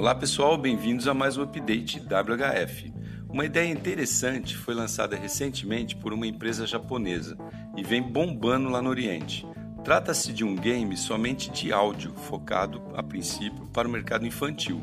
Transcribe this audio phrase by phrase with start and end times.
[0.00, 2.90] Olá pessoal, bem-vindos a mais um update WHF.
[3.28, 7.36] Uma ideia interessante foi lançada recentemente por uma empresa japonesa
[7.76, 9.46] e vem bombando lá no Oriente.
[9.84, 14.80] Trata-se de um game somente de áudio, focado, a princípio, para o mercado infantil.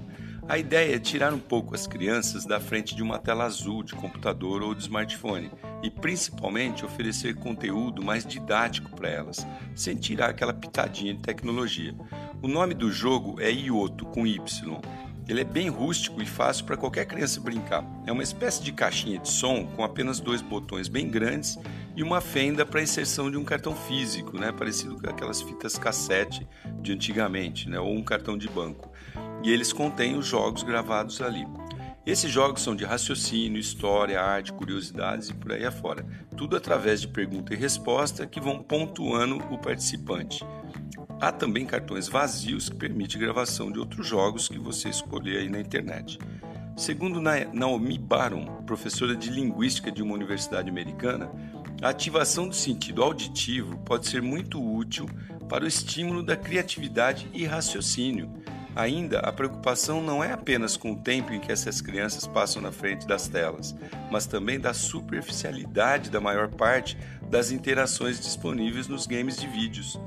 [0.48, 3.96] A ideia é tirar um pouco as crianças da frente de uma tela azul de
[3.96, 10.54] computador ou de smartphone e, principalmente, oferecer conteúdo mais didático para elas, sem tirar aquela
[10.54, 11.93] pitadinha de tecnologia.
[12.42, 14.79] O nome do jogo é Ioto, com Y.
[15.28, 17.84] Ele é bem rústico e fácil para qualquer criança brincar.
[18.06, 21.60] É uma espécie de caixinha de som com apenas dois botões bem grandes
[21.98, 26.48] e uma fenda para inserção de um cartão físico, né, parecido com aquelas fitas cassete
[26.82, 28.90] de antigamente, né, ou um cartão de banco.
[29.44, 31.46] E eles contêm os jogos gravados ali.
[32.06, 36.06] Esses jogos são de raciocínio, história, arte, curiosidades e por aí afora.
[36.38, 40.42] Tudo através de pergunta e resposta que vão pontuando o participante.
[41.20, 45.59] Há também cartões vazios que permitem gravação de outros jogos que você escolher aí na
[45.59, 46.19] internet.
[46.75, 51.31] Segundo Naomi Baron, professora de linguística de uma universidade americana,
[51.81, 55.09] a ativação do sentido auditivo pode ser muito útil
[55.50, 58.30] para o estímulo da criatividade e raciocínio.
[58.75, 62.72] Ainda, a preocupação não é apenas com o tempo em que essas crianças passam na
[62.72, 63.75] frente das telas,
[64.11, 66.95] mas também da superficialidade da maior parte
[67.28, 70.00] das interações disponíveis nos games de vídeos.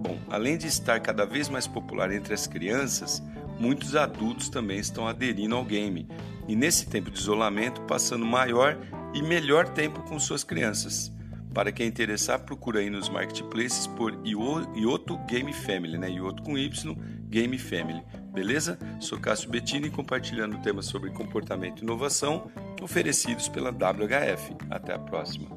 [0.00, 3.22] Bom, além de estar cada vez mais popular entre as crianças,
[3.58, 6.08] muitos adultos também estão aderindo ao game
[6.46, 8.78] e, nesse tempo de isolamento, passando maior
[9.12, 11.12] e melhor tempo com suas crianças.
[11.52, 16.10] Para quem interessar, procura aí nos marketplaces por Ioto Game Family, né?
[16.10, 16.94] Ioto com Y,
[17.28, 18.02] Game Family.
[18.32, 18.78] Beleza?
[19.00, 22.48] Sou Cássio Bettini compartilhando temas sobre comportamento e inovação
[22.80, 24.54] oferecidos pela WHF.
[24.70, 25.48] Até a próxima.